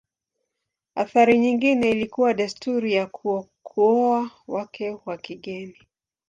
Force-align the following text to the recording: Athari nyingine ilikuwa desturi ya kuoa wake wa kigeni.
Athari 0.95 1.37
nyingine 1.39 1.89
ilikuwa 1.91 2.33
desturi 2.33 2.93
ya 2.93 3.09
kuoa 3.63 4.31
wake 4.47 4.97
wa 5.05 5.17
kigeni. 5.17 5.77